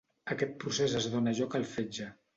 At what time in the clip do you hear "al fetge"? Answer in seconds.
1.61-2.13